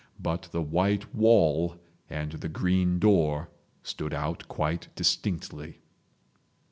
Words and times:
But 0.19 0.49
the 0.51 0.63
white 0.63 1.13
wall 1.13 1.77
and 2.09 2.31
the 2.31 2.49
green 2.49 2.97
door 2.97 3.51
stood 3.83 4.15
out 4.15 4.47
quite 4.47 4.87
distinctly. 4.95 5.77